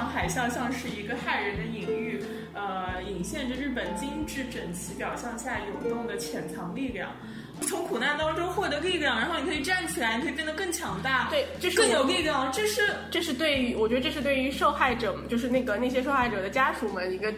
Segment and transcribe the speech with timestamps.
[0.00, 7.10] 场海啸像是一个骇人的隐喻，呃，隐现着日本精致整齐表象下涌动的潜藏力量。
[7.68, 12.50] 从苦难当中获得力量，然后你可以站起来，你可以变得更强大，对，这是更有力量。
[12.50, 17.30] 这是这是对于我觉得这是对于受害者，就是那个那些受害者的家属们一个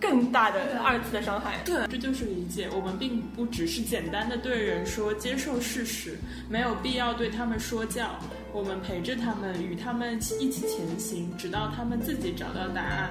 [0.00, 1.58] 更大的二次的伤害。
[1.66, 2.66] 对，这就是理解。
[2.72, 6.16] 我们并不只是简单的对人说接受事实，
[6.48, 8.18] 没有必要对他们说教。
[8.52, 13.10] 我们陪着他们，与他们一起前行，直到他们自己找到答案。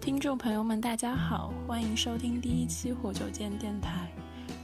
[0.00, 4.08] 听众朋友们，大家好，欢迎收听第一期火酒间电台。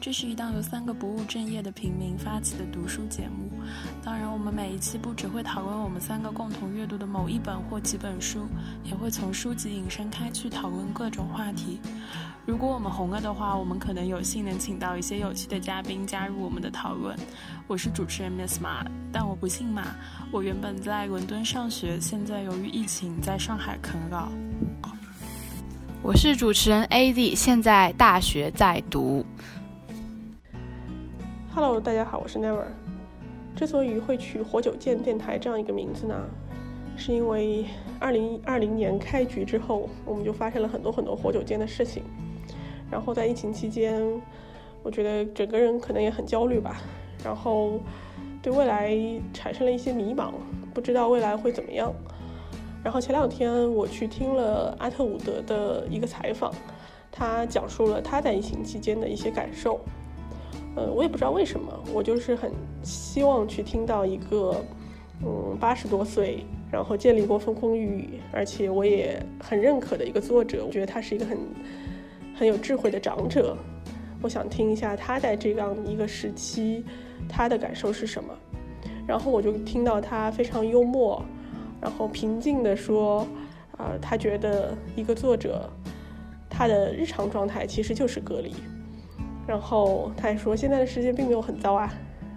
[0.00, 3.50] 这是一档由三个不务正业的平民发起的读书节目。
[4.02, 8.48] 当然，们每一期不只会讨论我们三个共同阅读的某一本或几本书，
[8.82, 11.78] 也会从书籍引申开去讨论各种话题。
[12.46, 17.14] 如果我们红了的话，我们可能有幸能请到一些有趣的嘉宾加入我们的讨论。
[17.66, 18.82] 我是主持人 Miss 马，
[19.12, 19.82] 但我不姓马。
[20.32, 24.28] 我原本在伦敦上学，现在由于疫情在上海啃老。
[26.02, 29.25] 我是主持人 AZ，现在大学在读。
[31.54, 32.64] Hello，大家好，我是 Never。
[33.56, 36.15] 之所以会取“活久见”电台这样一个名字呢，
[36.97, 37.67] 是因为
[37.98, 42.03] 二零二零年开局之后，我们就发生了很多很多活久见的事情。
[42.91, 44.03] 然后在疫情期间，
[44.83, 46.81] 我觉得整个人可能也很焦虑吧，
[47.23, 47.78] 然后
[48.43, 48.97] 对未来
[49.33, 50.33] 产生了一些迷茫，
[50.73, 51.93] 不知道未来会怎么样。
[52.83, 56.51] 然后前两天我去听了阿特伍德的一个采访，
[57.12, 59.78] 他讲述了他在疫情期间的一些感受。
[60.76, 64.64] 呃，我也不知道为什么，我就是很希望去听到一个，
[65.24, 70.64] 嗯，八十多岁，然后经历过风风雨雨，而且我也很认可的一个作者。
[70.64, 71.38] 我觉得他是一个很
[72.36, 73.56] 很有智慧的长者。
[74.22, 76.84] 我想听一下他在这样一个时期
[77.28, 78.32] 他的感受是什么。
[79.06, 81.20] 然后我就听到他非常幽默，
[81.80, 83.26] 然后平静地说，
[83.76, 85.69] 啊，他觉得一个作者
[86.48, 88.54] 他的日常状态其实就是隔离。
[89.47, 91.93] 然后他还说，现在的世界并没有很糟啊，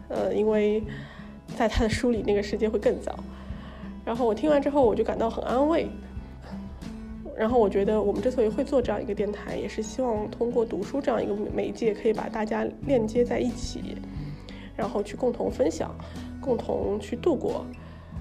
[0.09, 0.83] 呃，因为
[1.55, 3.15] 在他的书里，那个世界会更糟。
[4.03, 5.87] 然后我听完之后，我就感到很安慰。
[7.35, 13.97] 然后我觉得，我们之所以会做这样一个电台，也是希望通过读书这样一个媒介，可以把大家链接在一起，
[14.75, 15.95] 然后去共同分享，
[16.39, 17.65] 共同去度过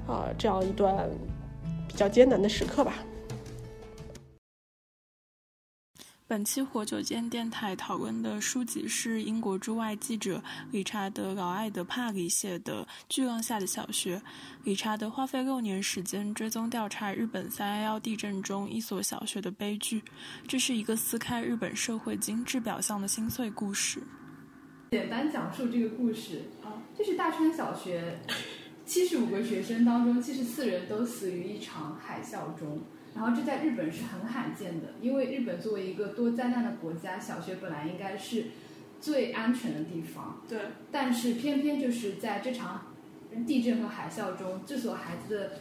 [0.06, 1.10] 啊这样一段
[1.87, 2.94] 比较艰难的时刻吧。
[6.32, 14.16] 本期火酒间电台讨论的书籍是英国驻外记者理查德·劳埃德·帕里写的《巨浪下的小学》。
[14.65, 20.03] 理查德花费六年时间追踪调查日本311地震中一所小学的悲剧，
[20.48, 24.03] 这是一个撕开日本社会精致表象的心碎故事。
[24.93, 28.19] 简单讲述这个故事啊，就是大川小学
[28.87, 32.81] 七十五个学生当中，七十四人都死于一场海啸中。
[33.14, 38.46] 然后这在日本是很罕见的，因为日本作为一个多灾难的国家，小学本来应该是
[39.00, 40.40] 最安全的地方。
[40.48, 40.58] 对。
[40.90, 42.86] 但是偏偏就是在这场
[43.46, 45.52] 地震和海啸中，这所孩子的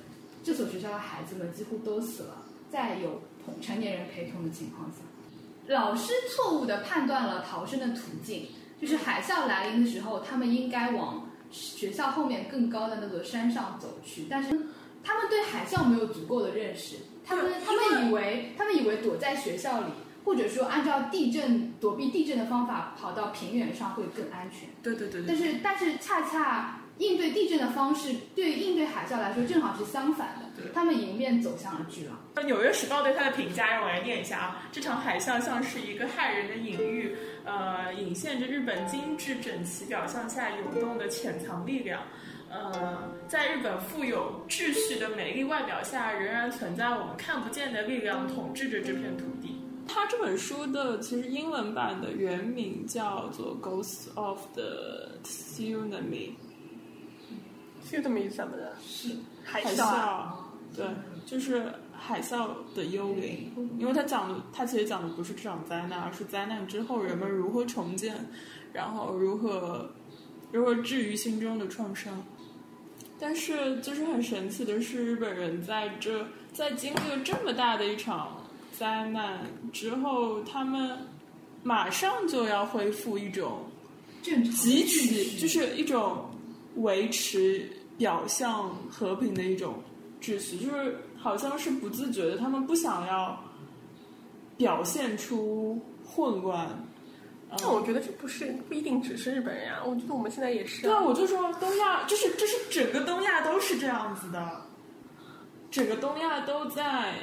[0.43, 3.21] 这所学校的孩子们几乎都死了，在有
[3.61, 4.97] 成年人陪同的情况下，
[5.67, 8.47] 老师错误的判断了逃生的途径，
[8.79, 14.49] 就是海啸来临的时候，他们应该往学校后面更高的那座山上走去，但是
[15.03, 16.95] 他们对海啸没有足够的认识。
[17.25, 19.87] 他们他们以为他们以为躲在学校里，
[20.25, 24.69] 或者说按照地震躲避地震的方法跑到平原上会更安全。
[24.83, 25.23] 对对对。
[25.27, 30.61] 但是但是恰恰应对地震的方式对应对海啸来说正好是相反的。
[30.61, 30.71] 对。
[30.73, 32.17] 他们迎面走向了巨浪。
[32.43, 42.01] 《纽约时报》对他的评价让我来念一下啊，这场海啸像是一个骇人的隐喻，呃，隐现着日本精致整齐表象下涌动的潜藏力量。
[42.51, 49.55] 呃，在日本富有秩序的美丽外表下，仍然存在我们看不见的力量统治着这片土地。
[49.87, 56.29] 他这本书的其实英文版的原名叫做《Ghosts of the Tsunami》。
[57.83, 58.73] Tsunami 什么的？
[58.85, 60.27] 是海啸。
[60.75, 60.85] 对，
[61.25, 63.51] 就是海啸的幽灵。
[63.79, 68.29] 因为他讲的，他其实讲的不是这场灾难，而是灾难之后人们如何重建，
[68.71, 69.89] 然后如何
[70.51, 72.23] 如何治愈心中的创伤。
[73.23, 80.97] 但是，就是很神奇的是，日本人在这在经历了这么大的一场灾难之后，他们
[81.61, 83.59] 马上就要恢复一种
[84.23, 86.31] 正常、极其就是一种
[86.77, 89.75] 维持表象和平的一种
[90.19, 93.39] 秩序，就是好像是不自觉的，他们不想要
[94.57, 96.67] 表现出混乱，
[97.57, 100.83] 但我觉得这不是不一定只是日本人啊，我觉得我们现在也是。
[100.83, 104.61] 对啊，我就说东亚，就是就是整个东亚都是这样子的，
[105.69, 107.15] 整个东亚都在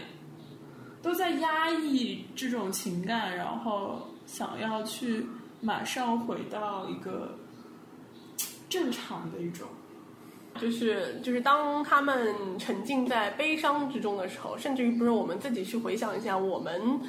[1.01, 5.27] 都在压抑这种情感，然后想要去
[5.61, 7.35] 马上回到一个
[8.69, 9.67] 正常的一种。
[10.61, 17.01] 就是就是当他们沉浸在悲伤之中的时候，甚至于不是我们自己去回想一下，我们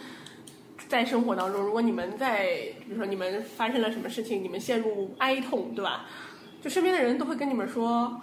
[0.89, 2.47] 在生活当中，如果你们在
[2.79, 6.05] 比如说你们发生了什么事情，你们陷入哀痛，对吧？
[6.61, 8.19] 就身边的人都会跟你们说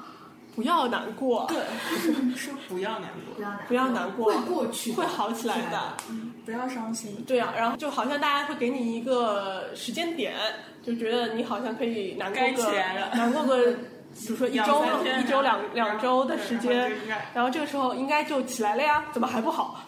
[0.55, 1.57] 不要难过，对，
[2.35, 5.71] 说不要难过，不要难不要难过，会过去，会好起来的。
[5.71, 5.97] 的。
[6.45, 7.25] 不要伤心。
[7.27, 10.35] 对啊，然后就好像大家会给你一个时间点，
[10.83, 12.79] 就觉得你好像可以难过个
[13.15, 13.73] 难过个，
[14.15, 14.85] 比如说一周
[15.21, 16.93] 一周两两周的时间
[17.35, 19.81] 然后这个时候应该就起来了呀，怎么还不好？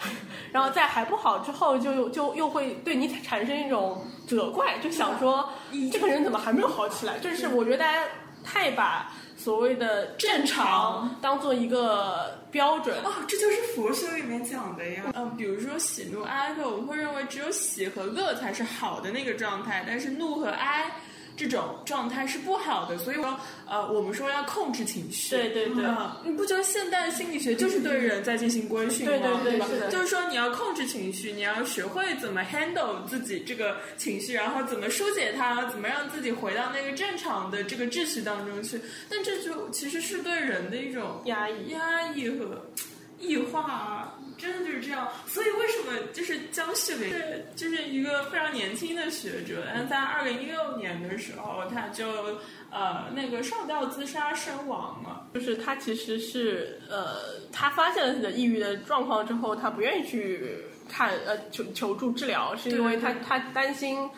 [0.53, 5.49] 然后在还不好之后就，就又会对你产生一种责怪，就想说
[5.93, 7.19] 这个人怎么还没有好起来？
[7.19, 8.03] 就是我觉得大家
[8.45, 12.97] 太把所谓的正常当做一个标准。
[13.05, 15.03] 哦，这就是佛学里面讲的呀。
[15.15, 20.91] 嗯，比如说喜怒哀乐，我们会认为只有喜和乐才是好的那个状态，但是怒和哀
[21.39, 22.99] 这种状态是不好的。
[22.99, 25.37] 所以说，呃，我们说要控制情绪。
[25.37, 29.13] 对对对嗯你不觉得现代心理学就是对人在进行规训吗？
[29.13, 38.81] 对对对吧就是说你要控制情绪，你要学会怎么 handle 自己这个情绪，然后怎么疏解它，怎么让自己回到那个正常的这个秩序当中去。
[39.09, 42.67] 但这就其实是对人的一种压抑压抑和
[43.19, 45.09] 异化啊，真的就是这样。
[45.27, 52.07] 所以为什么就是江旭林是就是一个非常年轻的学者，但在二零一六年的时候，他就
[52.71, 55.27] 呃那个上吊自杀身亡了。
[55.35, 57.17] 就是他其实是呃，
[57.53, 64.09] 他发现了自己的抑郁的状况之后，他不愿意去看呃求求助治疗，是因为他他担心，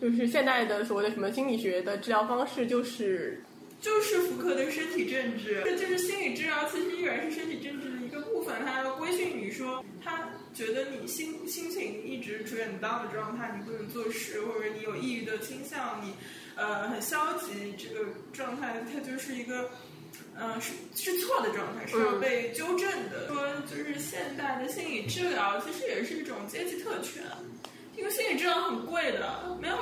[0.00, 3.42] 就是现代的所谓的什么心理学的治疗方式就是
[3.80, 8.64] 就是福柯的身体政治，这就是心理治疗，其实依然是身体政治个部分。
[8.64, 16.14] 他要规训你说，他觉得你心心情一直处于很 down 的状态，你不能做事，或者你有抑郁的倾向，你
[16.56, 19.70] 呃很消极，这个状态它就是一个。
[20.34, 23.28] 呃，是是错的状态，是要被纠正的。
[23.28, 27.22] 说就是现代的心理治疗，其实也是一种阶级特权，
[27.98, 29.76] 因为心理治疗很贵的，没有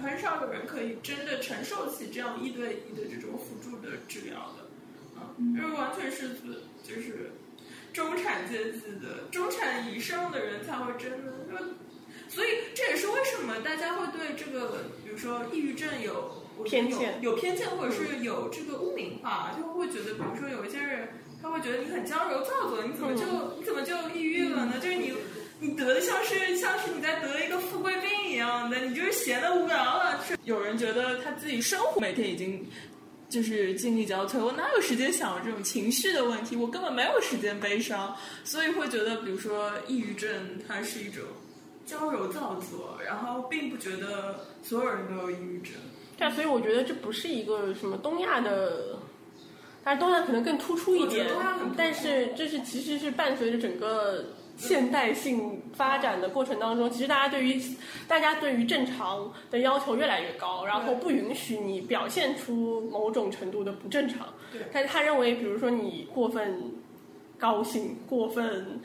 [0.00, 7.32] 很少有人可以真的承受起这样一对一的这种辅助的治疗的，啊，这完全是自就是
[7.92, 11.58] 中产阶级的中产以上的人才会真的说，
[12.28, 21.08] 所以这也是为什么大家会对这个，比如说抑郁症有偏见有偏见，或者是有这个污名化，就会觉得，比如说有一些人，
[21.42, 23.24] 他会觉得你很娇柔造作，你怎么就、
[23.58, 24.74] 你怎么就抑郁了呢？
[24.80, 25.12] 就是你
[25.60, 30.18] 你得的像是像是你在得一个富贵病一样的，你就是闲的无聊了。
[30.26, 32.66] 是有人觉得他自己生活每天已经。
[33.32, 36.54] 就是精力交瘁，我哪有时间想这种情绪的问题？
[36.54, 38.14] 我根本没有时间悲伤，
[38.44, 40.28] 所以会觉得，比如说抑郁症，
[40.68, 41.24] 它是一种
[41.86, 45.72] 娇柔造作，然后并不觉得所有人都有抑郁症。
[46.18, 48.98] 对啊，所以我觉得这不是一个什么东亚的，
[49.82, 51.26] 但是东亚可能更突出一点
[51.74, 54.26] 但是这是其实是伴随着整个
[54.56, 57.60] 现代性发展的过程当中，其实大家对于
[58.06, 64.28] 大家对于正常的要求越来越高，然后不允许你表现出某种程度的不正常。
[64.52, 66.72] 对但是他认为，比如说你过分
[67.38, 68.80] 高兴、过分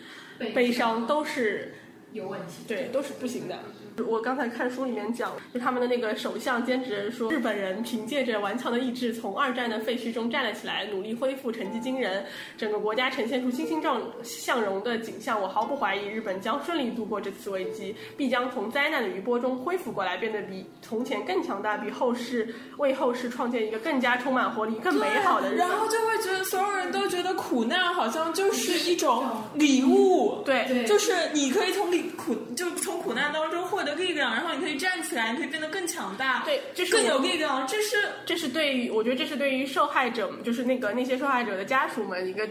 [0.54, 1.76] 悲伤，都是
[2.14, 2.64] 有问题。
[2.68, 3.60] 对，都是不行的。
[4.06, 12.26] 我刚才看书里面讲，就他们的那个首相兼职人说，日本人凭借着顽强的意志，从二战的废墟中站了起来，努力恢复，成绩惊人，
[12.58, 15.42] 整个国家呈现出欣欣向向荣的景象。
[15.42, 25.68] 我毫不怀疑，日本将顺利度过这次危机，必将从灾难的余波中恢复过来，变得比从前更强大，比后世为后世创建一个更加充满活力、更美好的日本。
[25.68, 29.26] 然后就会觉得所有人都觉得苦难好像就是一种
[29.56, 37.66] 礼物，对对就是你可以从里苦，就从苦难当中获得力量，然后你可以站起来，你可以变得更强大，对，这是更有力量。
[37.68, 42.48] 这是这是对于我觉得这是对于受害者，就是那个那些受害者的家属们一个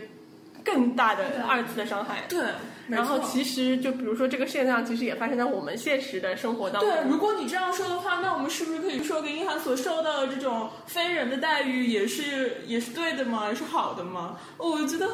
[0.64, 2.24] 更大的二次的伤害。
[2.28, 2.40] 对，
[2.88, 6.90] 然后其实就比如说这个现象，其实也发生在我们现实的生活当中。
[6.90, 13.48] 对，如果你这样说的话，那我们是不是可以说林一涵所受到的这种非人的待遇也是也是对的吗？
[13.48, 14.38] 也是好的吗？
[14.56, 15.08] 我觉得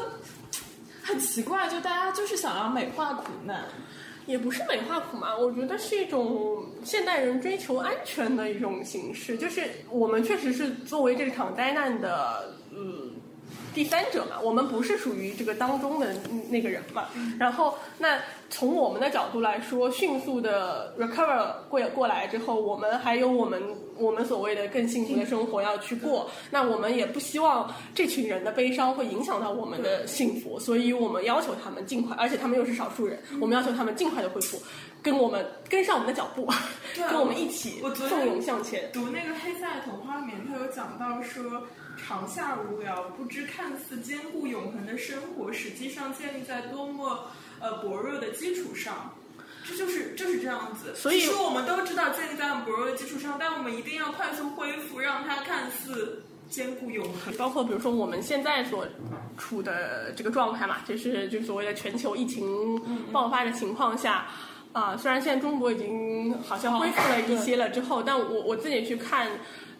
[1.03, 3.65] 很奇怪，就大家就是想要美化苦难。
[4.25, 9.37] 也不是美化苦嘛，我觉得是一种现代人追求安全的一种形式。
[9.37, 13.11] 就是我们确实是作为这场灾难的，嗯，
[13.73, 16.15] 第三者嘛，我们不是属于这个当中的
[16.49, 17.09] 那个人嘛。
[17.37, 18.19] 然后，那
[18.53, 23.59] 从我们的角度来说，迅速的 recover 过过来之后，我们还有我们
[23.97, 26.29] 我们所谓的更幸福的生活要去过。
[26.51, 34.61] 那我们也不希望这群人的悲伤会影响到我们的幸福，所以我们要求他们尽快，而且他们又是少数人，我们要求他们尽快的恢复，
[35.01, 36.47] 跟我们跟上我们的脚步，
[37.09, 38.87] 跟我们一起奋勇向前。
[38.93, 41.63] 读那个黑塞童话里面，他有讲到说。
[41.95, 47.27] 长夏无聊，不知看似坚固永恒的生活，实际上建立在多么
[47.63, 49.15] 呃薄弱的基础上。
[49.65, 50.93] 这就是就是这样子。
[50.93, 57.33] 所以，说我们都知道建立在很薄弱的基础上，但我们一定要快速恢复，让它看似坚固永恒。
[57.37, 58.85] 包括比如说我们现在所
[59.37, 62.77] 处的这个状态嘛，就是就所谓的全球疫情
[63.13, 64.27] 爆发的情况下，
[64.73, 69.31] 啊，虽然现在中国已经好像恢复了一些了之后，但我我自己去看。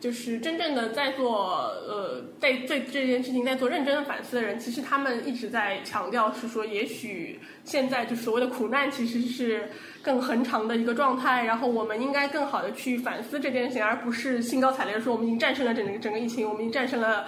[0.03, 9.69] 就是真正的在做呃，在对这件事情在做认真的反思的人，其实他们一直在强调是说，也许现在就所谓的苦难其实是
[10.01, 17.25] 更恒长的一个状态，然后我们应该更好的去反思这件事情，而不是兴高采烈的说我们已经战胜了整个整个疫情，我们已经战胜了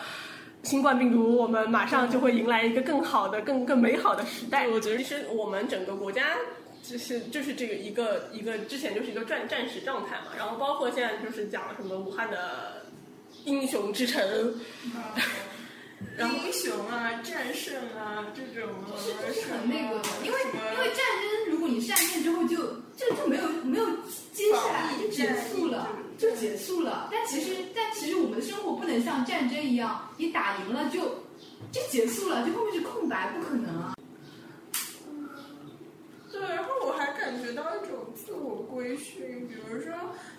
[0.64, 4.68] 新冠病毒，我们马上就会迎来一个更好的、更更美好的时代。
[4.68, 6.24] 我觉得其实我们整个国家。
[6.90, 12.86] 就是就是这个一个一个之前就是一个战战时状态嘛，然后包括现在就是讲什么武汉的
[13.46, 14.22] 英雄之城，
[16.20, 20.40] 英雄啊，战胜啊这种，就是很那个，因为
[20.74, 22.56] 因为战争，如果你战胜之后就
[22.96, 23.86] 就就没有没有
[24.32, 27.10] 接下来就结束了，就结束了。
[27.12, 31.24] 但其实但其实我们的生活不能像战争一样，你打赢了就
[31.72, 33.96] 就结束了，就后面是空白，不可能啊。
[36.32, 39.94] 对，然后我还感觉到一种自我规训，比如说，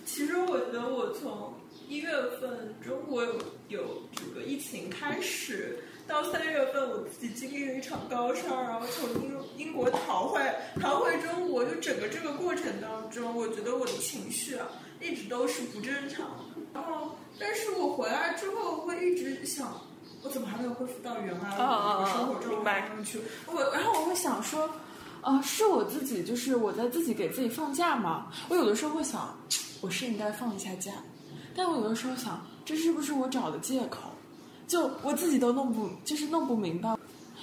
[0.04, 1.54] 其实我觉得我从
[1.88, 3.35] 一月份中国有
[3.68, 10.40] 有这个疫情开始，到三月份我自己经历了一场高烧，然后从英英国逃回
[10.80, 14.68] 逃回中国，就整个这个过程当中，我觉得我的情绪啊
[15.00, 16.28] 一直都是不正常。
[16.75, 19.80] 然后，但是我回来之后会一直想，
[20.23, 23.20] 我怎么还没有恢复到原来的生活状态上去？
[23.46, 24.70] 我然后我会想说。
[25.26, 28.28] 啊，是我自己，就是我在自己给自己放假嘛。
[28.49, 29.37] 我有的时候会想，
[29.83, 30.92] 我是应该放一下假，
[31.52, 34.02] 但我有的时候想，这是不是我找的借口？
[34.68, 36.95] 就我自己都弄不，就是弄不明白。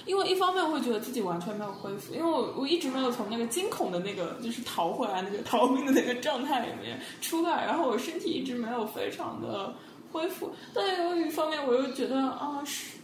[0.06, 9.74] 因为一方面我会觉得自己完全没有恢复，因为我我一直没有从那个惊恐的那个，就是逃回来那个 逃命的那个状态里面出来，然后我身体一直没有非常的
[10.10, 10.50] 恢复。
[10.72, 12.96] 但有一方面我又觉得啊是。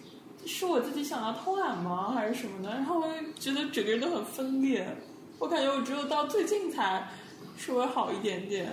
[0.46, 2.70] 是我自己想要偷懒吗，还是什么的？
[2.70, 3.06] 然后我
[3.38, 4.86] 觉得整个人都很分裂。
[5.38, 7.08] 我感觉我只有到最近才
[7.56, 8.70] 稍微好一点点，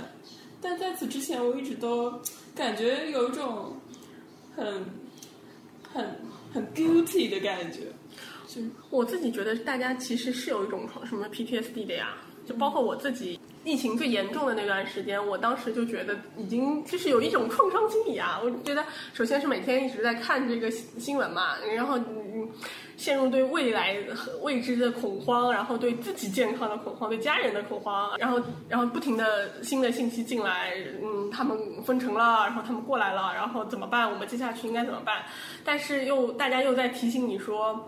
[0.62, 2.20] 但在此之前我一直都
[2.56, 3.78] 感觉有一种
[4.56, 4.86] 很
[5.94, 6.20] 很
[6.54, 7.82] 很 guilty 的感觉。
[8.48, 13.40] 就我自己觉得，大家其实是有一种什么 PTSD 的呀，就包括我自己。
[13.64, 18.40] 疫情最严重的那段时间，我当时就觉得已经就是有一种创伤心理啊。
[18.42, 18.82] 我觉得
[19.14, 22.48] 首先是每天一直在看这个新闻嘛，然后嗯，
[22.96, 23.98] 陷入对未来
[24.42, 28.40] 未知的恐慌，然后对自己健康的恐慌，对家人的恐慌，然后
[28.70, 30.74] 然后不停的新的信息进来，
[31.04, 34.10] 嗯，他们封城了，然后他们过来了，然后怎么办？
[34.10, 35.24] 我们接下去应该怎么办？
[35.66, 37.86] 但是又大家又在提醒你说。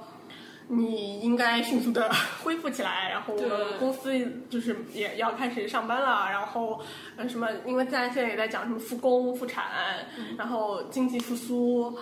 [0.71, 2.11] 你应该迅速的
[2.43, 4.11] 恢复起来，然后我们公司
[4.51, 6.79] 就是也要开始上班了，然后
[7.17, 9.65] 呃什么，因为大家现在也在讲什么复工复产，
[10.37, 11.97] 然后经济复苏，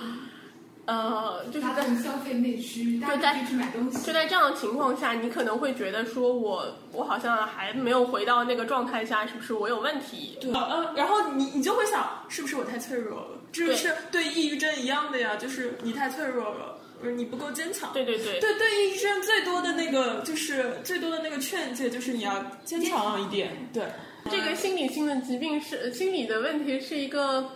[0.85, 4.05] 呃，就是在消费内需，大家去买东西。
[4.05, 10.37] 就在这样的情况下，你可能会觉得说我我好像还没有回到那个状态下，是不是我有问题？
[10.41, 13.27] 对，呃，然后你你就会想，是不是我太脆弱了？
[13.53, 16.76] 这是对抑郁症一样的呀，就是你太脆弱了。
[16.99, 23.83] 不是你不够坚强，对对对，对对医生最多的那个就是最多的那个劝诫就是你要坚强一点，对，
[24.29, 27.51] 这个心理性的疾病是心理的问题是一个，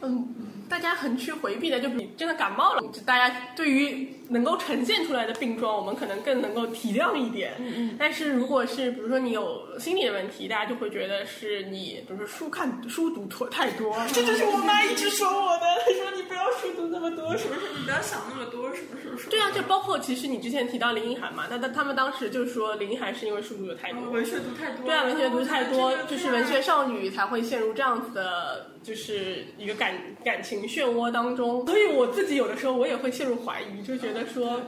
[0.00, 0.34] 嗯。
[0.68, 7.52] 大家很去回避的，就你真的感冒了，大家对于能够呈现出来的病状，我们可能更能够体谅一点。
[7.58, 7.96] 嗯嗯。
[7.98, 13.96] 但是如果是比如说你有心理的问题，大家就会觉得是你，比如说书看书读多太多。
[14.12, 17.60] 这就是我妈一直说我的，她说你不要书读那么多，是不是？
[17.78, 19.28] 你不要想那么多，是不是？
[19.28, 24.86] 对啊，就包括其实你之前提到林奕涵嘛，那他他们当时就说林奕涵是因为书读的太多，文学读太多。
[24.86, 28.72] 对啊，文学读太多，就是文学少女才会陷入这样子的。
[28.82, 34.60] 就是一个感感情漩涡当中，所以我自己有的时候我也会陷入怀疑，就觉得说，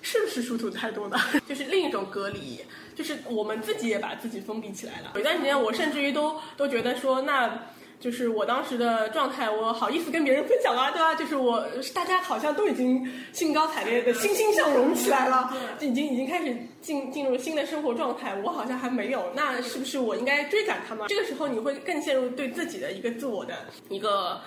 [0.00, 1.18] 是不是书读太多了？
[1.48, 2.60] 就是另一种隔离，
[2.94, 5.12] 就是我们自己也把自己封闭起来了。
[5.14, 7.68] 有段时间我甚至于都都觉得说，那
[8.00, 11.14] 就是我当时的状态，我好意思跟别人分享啊，对吧？
[11.14, 21.06] 就是我大家好像都已经兴高采烈的欣欣向荣起来了，已经已经开始进进入新的生活状态，我好像还没有，那是不是我应该追赶他们？
[21.06, 23.54] 这个时候你会更陷入对自己的一个自我的
[23.88, 24.40] 一个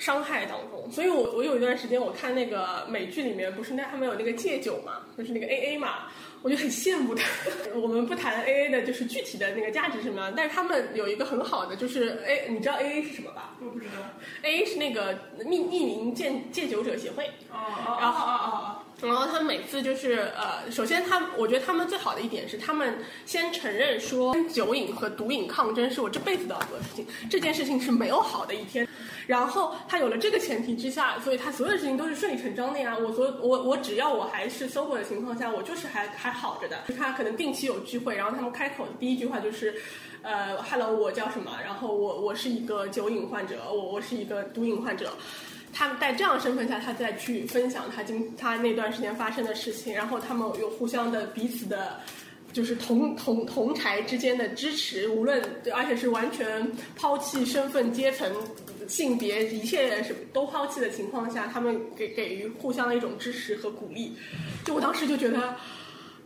[0.00, 0.90] 伤害当中。
[0.90, 6.08] 所以我我有一段时间我看那个美剧里面不是那他们有那个戒酒嘛，就是那个 A A 嘛。
[6.42, 7.22] 我就很羡慕他。
[7.76, 13.54] 我们不谈 A A 的，就是具体的那个价值什么，但是他们有一个很好的，就是 A，你知道 A A 是什么吧？
[13.60, 13.92] 我不知道。
[14.40, 17.26] A A 是那个匿匿名戒戒酒者协会。
[17.52, 18.82] 哦哦然后哦哦哦。
[19.02, 28.86] 然后他们每次就是呃，首先他我觉得他们最好的一点是，他们先承认说跟酒瘾和毒瘾抗争是我这辈子都要做的事情，这件事情是没有好的一天。
[29.26, 32.96] 然后他有了这个前提之下，所以他所有的事情都是顺理成章的呀。
[32.98, 36.76] 我所我我只要我还是 sober 的情况下，我就是还还好着的。
[36.98, 39.74] 他可能定期有聚会，然后他们开口的第一句话就是，
[40.22, 41.52] 呃，hello，我叫什么？
[41.64, 45.12] 然后我我是一个酒瘾患者，我我是一个毒瘾患者。
[45.72, 52.00] 他们在这样的身份下，他再去分享他今他那段时间发生的事情，然后他们有互相的彼此的，
[52.52, 55.42] 就是同同同台之间的支持，无论
[55.74, 58.32] 而且是完全抛弃身份、阶层、
[58.88, 64.14] 性别一切什么都抛弃的情况下，他们给给予互相的一种支持和鼓励。
[64.64, 65.56] 就我当时就觉得。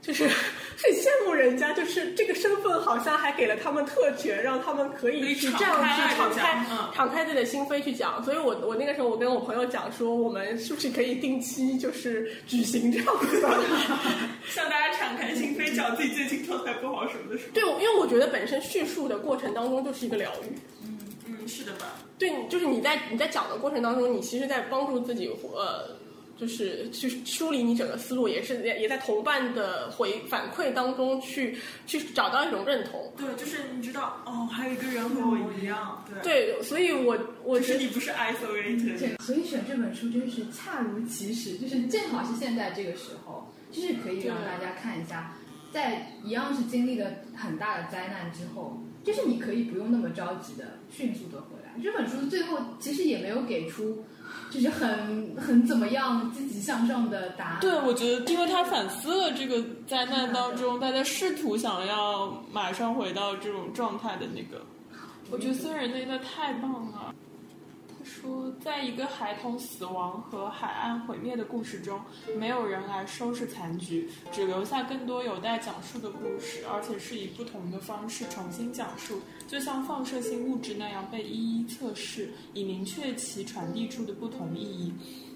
[0.05, 0.29] 就是
[0.77, 8.23] 很羡慕人家，就是这个身份好像还给了他们特权，让他们可以去这样去敞开、敞开自己的心扉去讲。
[8.23, 13.49] 所以我我那个时候我跟我朋友讲说，我们是不是可以定期就是举行这样子的
[14.47, 17.53] 向大家敞开心扉，讲自己最近状态不好什么的时候。
[17.55, 20.53] 对，因为我觉得本身叙述的过程当中就是一个疗愈。
[20.83, 21.97] 嗯嗯，是的吧？
[22.19, 25.97] 对，就是你在你在讲的过程当中，你其实在帮助自己呃。
[26.37, 33.13] 就是去梳理你整个思路，也是也也在同伴的回反馈当中去去找到一种认同。
[33.17, 36.05] 对，就是你知道哦，还有一个人和我一样。
[36.23, 39.23] 对，对，所以我我觉得你不是 isolated。
[39.23, 45.37] 所以选这本书真是恰如其时，就是正好是现在这个时候，就是可以让大家看一下，
[45.73, 51.81] 在一样是经历了很大的灾难之后，就是你可以不用那么着急的迅速的回来。
[51.83, 54.05] 这本书最后其实也没有给出。
[54.51, 57.59] 就是很很怎么样，积极向上的答案。
[57.61, 64.65] 对，我觉得，因为他反思了这个灾难当中，大家试图想要马上回到这种状态的那个，
[65.31, 67.15] 我觉得孙蕊那一段太棒了。
[68.63, 72.01] 在一个孩童死亡和海岸毁灭的故事中，
[72.39, 84.93] 没有人来收拾残局，只留下更多有待讲述的故事，而且是以不同的方式重新讲述，就像放射性物质那样被一一测试，以明确其传递出的不同意义。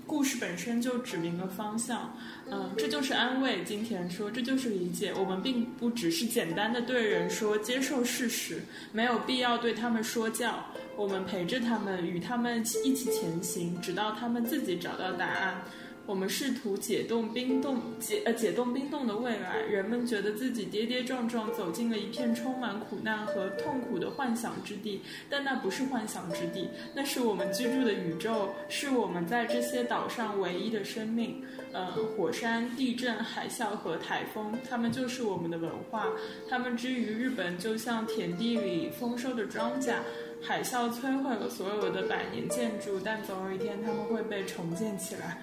[0.07, 2.17] 故事本身就指明了方向，
[2.51, 3.63] 嗯，这就是安慰。
[3.65, 5.13] 金田说，这就是理解。
[5.15, 10.65] 我们并不只是简单的对人说接受事实，没有必要对他们说教。
[10.99, 15.63] 我们陪着他们，与他们一起前行，直到他们自己找到答案。
[16.07, 19.59] 我们试图解冻冰冻解呃解冻冰冻的未来。
[19.59, 31.45] 人们觉得自己跌跌撞撞走进了一片充满苦难和痛苦的幻想之地，但那不是幻想之地，那是我们居住的宇宙，是我们在这些岛上唯一的生命。
[31.71, 36.07] 呃，火山、地震、海啸和台风，它们就是我们的文化。
[36.49, 39.97] 它们之于日本，就像田地里丰收的庄稼。
[40.43, 45.43] 海啸摧毁了所有的百年建筑，但总有一天它们会被重建起来。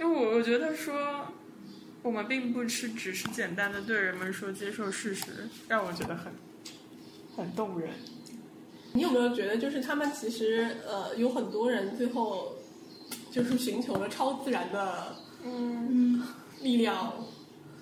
[0.00, 0.94] 因为我我觉得说，
[2.02, 6.32] 我们并不是只是简单的对人们说接受事实，让我觉得很
[7.36, 7.90] 很动人。
[8.92, 12.56] 你有没有觉得，就是他们其实呃有很多人最后
[13.30, 16.22] 就是寻求了超自然的嗯
[16.60, 17.12] 力量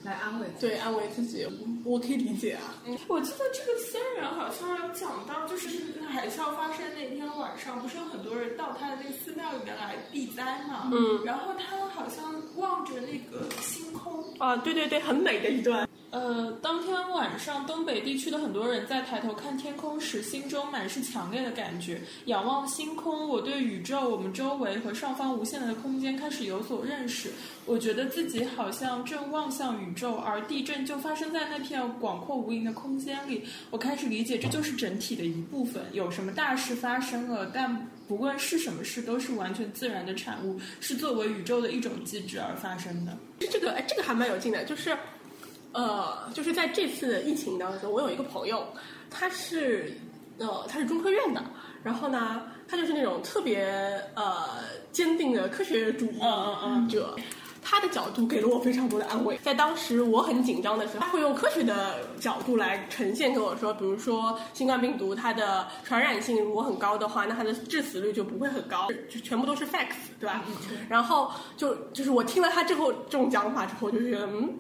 [0.05, 1.47] 来安慰对安慰自己，
[1.85, 2.75] 我可以理解啊。
[3.07, 5.69] 我记得这个僧人好像有讲到，就是
[6.09, 10.91] 海啸发生那天晚上，不是有很多人到他的那个寺庙里面来避灾嘛？
[10.93, 15.88] 嗯，然后他好像望着那个星空啊，对对对，很美的一段。
[16.12, 22.03] 呃，当天晚上，东北地区的很多人在抬头看天空时，心中满是强烈的感觉。
[22.27, 27.33] 仰望星空，我对宇宙、我们周围和上方无限的空间开始有所认识。
[27.64, 33.44] 我觉得自己好像正望向宇宙，而地震就发生在那片广阔无垠的空间里。
[33.70, 35.83] 我开始理解，这就是整体的一部分。
[35.92, 43.16] 有什么大事发生了，但不论是什么事，都是完全自然的产物，是作为宇宙的一种机制而发生的。
[43.51, 44.94] 这个，哎，这个还蛮有劲的，就是。
[45.73, 48.67] 呃，就是在这次疫情当中，我有一个朋友，
[49.11, 49.93] 他是
[50.39, 51.43] 呃，他是中科院的，
[51.83, 53.65] 然后呢，他就是那种特别
[54.15, 54.35] 呃
[54.93, 56.19] 坚定的科学主义
[56.91, 57.15] 者，
[57.63, 59.39] 他的角度给了我非常多的安慰。
[59.43, 70.43] 在当时我很紧张的时候，他会用科学的角度来呈现跟我说，比如说新冠病毒它的传染性如果很高的话，那它的致死率就不会很高，就全部都是 facts，对吧？
[70.89, 74.55] 然后就就是我听了他之后这种讲法之后，我就觉得嗯。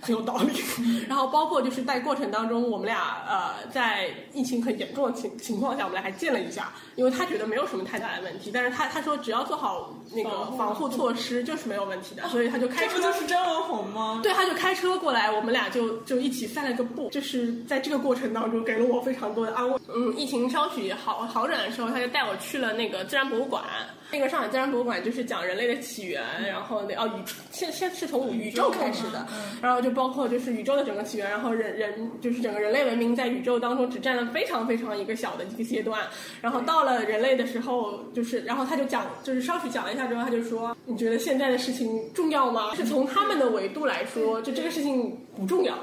[0.00, 0.62] 很有道理，
[1.08, 12.92] 然后包括就是在过程当中，我们俩呃在疫情很严重的情情况下，我们俩还见了一下，因为他觉得没有什么太大的问题，但是他他说只要做好那个防护措施就是没有问题的，所以他就开车。
[12.92, 14.20] 这不就是张文红吗？
[14.22, 19.78] 对，他就开车过来，我们俩就就一起散了个步，就是在这个过程当中给了我非常多的安慰。
[19.88, 23.62] 嗯，疫情稍许好好转的时候，他就带我去了那个自然博物馆。
[24.10, 29.26] 那个上海自然博物馆就是讲人类的起源，然后那哦宇现现是从宇宙开始的，
[29.60, 36.06] 然后就包括就是宇宙的整个起源，然后人人就是整个人类文明在宇宙当中只占了非常非常一个小的一个阶段，
[36.40, 42.74] 然后到了人类的时候，就是然后他就讲就是稍许讲了一下之后，他就说你觉得现在的事情重要吗？
[42.74, 45.74] 是从他们的维度来说，就这个事情不重要。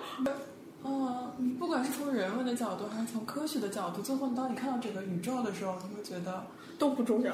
[1.38, 6.45] 嗯，不管是从人文的角度还是从科学的角度，最后当你看到整个宇宙的时候，你会觉得
[6.77, 7.33] 都不重要。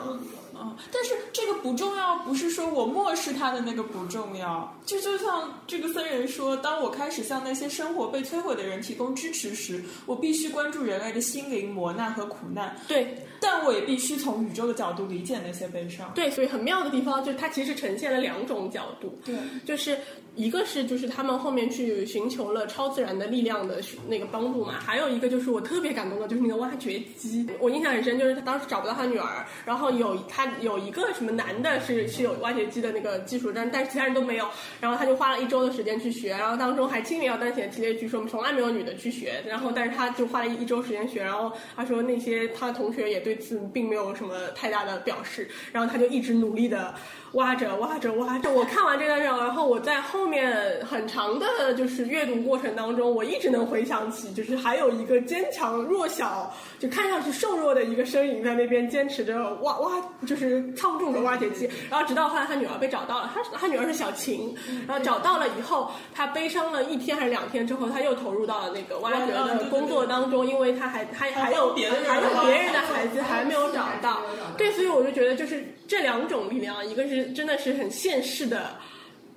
[0.54, 4.72] 嗯，但是这个不重要，不是说我漠视他的那个不重要。
[4.86, 12.76] 就就像这个僧人说，当我开始向那些生活被摧毁的人提供支持时，我必须关注人类的心灵磨难和苦难。
[12.88, 16.12] 对，但我也必须从宇宙的角度理解那些悲伤。
[16.14, 19.18] 对，所以很妙的地方就是它其实呈现了两种角度。
[19.26, 19.98] 对，就是
[20.36, 29.28] 一个是就是他们后面去寻求了超自然的力量的那个帮助嘛，还有一个就是我特别感动的就是那个挖掘机，我印象很深，就是他当时找不到他女儿，
[29.66, 34.48] 然后有他有一个什么男的是是有挖掘机的那个技术，但但是其他人都没有，
[34.80, 46.94] 然后他就花了一周的时间去学，然后当中还轻描淡写提了一句说我们从来没有女的去学，然后但是他就花了一周时间学，然后他说那些他的同学也对此并没有什么太大的表示，然后他就一直努力的
[47.34, 59.92] 挖着挖着挖着，我看完这段然后我在后面很长的就是阅读过程当中，我一直能回想起，就是还有一个坚强弱小，就看上去瘦弱的一个身影在那边坚持着挖挖，
[60.26, 64.54] 就是操纵着挖掘机，然后直到后来他女儿被找到了，他他女儿是小琴，
[64.88, 74.22] 然后找到了以后，他悲伤了一天还是两天之后，他又投入到了那个挖掘的工作当中，因为他还还还有别的还有别人的孩子还没有找到，
[74.58, 78.76] 对，所以我就觉得就是这两种力量，一个是真的是很现实的，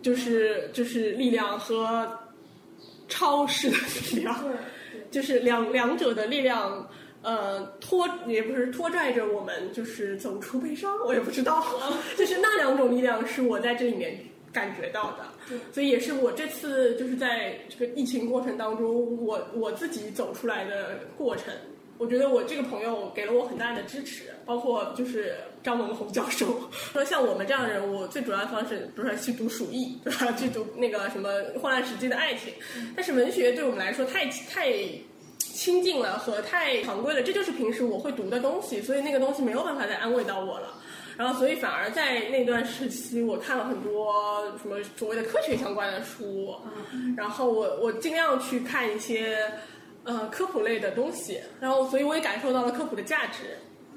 [0.03, 2.11] 就是就是力量和
[3.09, 3.77] 超市的
[4.11, 4.45] 力量，
[5.11, 6.89] 就是两两者的力量。
[7.27, 11.65] 呃，拖也不是拖拽着我们，就是走出悲伤，我也不知道，
[12.19, 14.15] 就是那两种力量是我在这里面
[14.53, 21.47] 感觉到的，所以也是我这次就是在这个疫情过程当中，我我自己走出来的过程。
[21.99, 26.47] 我觉得我这个朋友给了我很大的支持，包括就是张文宏教授
[26.93, 30.33] 说，像我们这样的人我，最主要的方式不是去读鼠疫，对吧？
[30.33, 32.53] 去读那个什么《患难时期的爱情》，
[32.97, 34.73] 但是文学对我们来说太太。
[35.39, 40.69] 亲近了和太常规了，这就是平时我会读的东西，所以那个东西没有办法再安慰到我了。
[41.17, 46.57] 然后，所以反而在那段时期，我看了很多什么所谓的科学相关的书，
[47.17, 49.39] 然后我我尽量去看一些
[50.05, 53.57] 呃科普类的东西，然后所以我也感受到了科普的价值。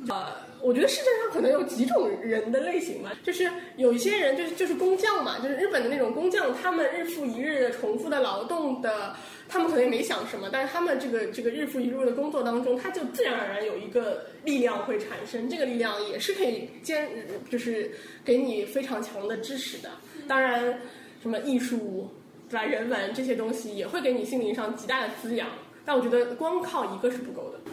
[0.10, 0.28] 呃，
[0.62, 9.16] 我觉得世界上可能有几种人的类型嘛，就是有一些人就是就是工匠嘛，就是日本的那种工匠，他们日复一日的重复的劳动的。
[9.50, 17.10] 他们可能也没想什么，但是他们这个这个日复一日的工作当中，他就自然而然有一个力量会产生，这个力量也是可以坚，
[17.50, 17.90] 就是
[18.26, 19.90] 给你非常强的支持的。
[20.28, 20.82] 当然，
[21.24, 22.10] 什么艺术、
[22.50, 22.66] 对吧？
[22.66, 25.48] 人文这些东西也会给你心灵上极大的滋养。
[25.88, 27.72] 但我觉得光靠一个是不够的。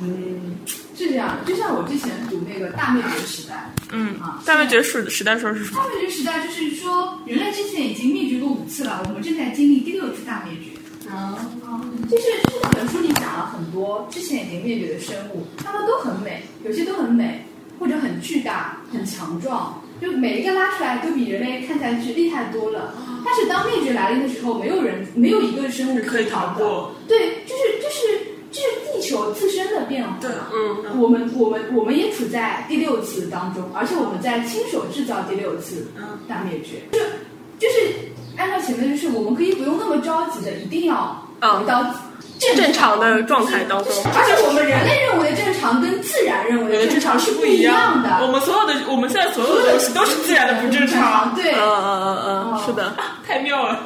[0.00, 0.56] 嗯，
[0.96, 1.38] 是这样。
[1.46, 5.78] 就像我之前读那个大灭绝时代，嗯啊，大灭绝时时代说是什么？
[5.78, 11.08] 大灭绝时代就是说，人类之前已经灭绝过五次了，我们正在经历第六次大灭绝。
[11.08, 11.38] 啊，
[12.10, 17.46] 就是这本书里讲了很多之前已经灭绝的生物，它们都很美，有些都很美，
[17.78, 22.94] 或者很巨大、很强壮，就每一个拉出来都比人类看起来是厉害多了。
[23.24, 26.94] 但是当灭绝来临的时候，没有人，没有一个生物可以逃过。
[27.08, 28.18] 对，就是就是
[28.50, 30.18] 就是地球自身的变化。
[30.20, 35.86] 对，嗯，我们我们我们也处在第六次当中，而且我们在亲手制造第六次
[36.28, 36.82] 大灭绝。
[36.92, 37.02] 就
[37.58, 38.12] 就是。
[38.36, 41.84] 按照前面就是，我们可以不用那么着急的，一定要回到
[42.56, 43.92] 正常的状态当中。
[44.14, 48.18] 而且我们人类认为的正常跟自然认为的正常是不一样的。
[48.22, 51.34] 我们所有的我们现在所有的东西都是自然的不正常。
[51.34, 52.94] 对，嗯嗯嗯嗯，是的，
[53.26, 53.78] 太妙了。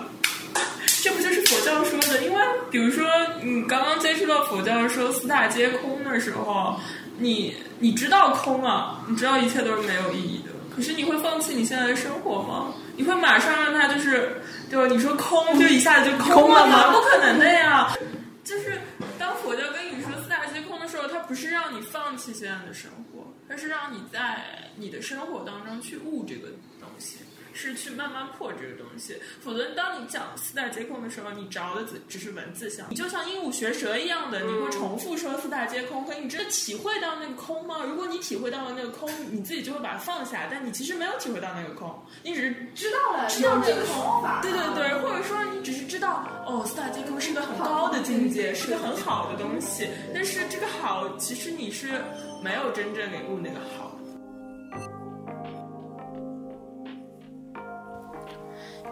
[1.01, 2.23] 这不就是佛教说的？
[2.25, 2.41] 因为
[2.71, 3.07] 比如说
[3.43, 6.75] 你刚刚接触到佛教说四大皆空的时候，
[7.19, 10.51] 你你知道空啊，你知道一切都是没有意义的。
[10.75, 12.67] 可是你会放弃你现在的生活吗？
[12.99, 14.93] 你会马上让他就是，对吧？
[14.93, 16.91] 你说空就一下子就空了吗？
[16.91, 17.97] 不可能的呀！
[18.43, 18.81] 就是
[19.19, 24.43] 当佛教跟你说四大皆空的时候，它不是让你放弃现在的生活，它是让你在
[24.75, 26.49] 你的生活当中去悟这个
[26.81, 27.19] 东西。
[27.59, 37.79] 是去慢慢破这个东西，否则当你讲四大皆空的时候，你着的只只是文字上，你就像鹦鹉学舌一样的，你会重复说四大皆空，可你真的体会到那个空吗？
[37.85, 41.93] 如果你体会到了那个空，你自己就会把它放下，但你其实没有体会到那个空，
[42.23, 52.01] 你只是知道了，知道这个这个说法，对对对，或者说你只是知道哦，四大皆空是个很高的境界，是个很好的东西，但是这个好，其实你是
[52.41, 53.88] 没有真正领悟那个好。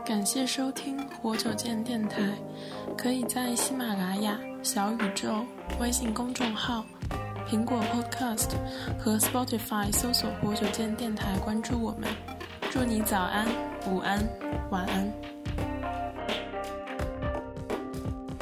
[0.07, 2.23] 感谢收听活久见电台，
[2.97, 5.45] 可以在喜马拉雅、小宇宙、
[5.81, 6.85] 微信公众号、
[7.51, 8.51] 苹果 Podcast
[8.97, 12.09] 和 Spotify 搜索“活久见电台”关注我们。
[12.71, 13.49] 祝你早安、
[13.91, 14.25] 午安、
[14.71, 15.36] 晚安。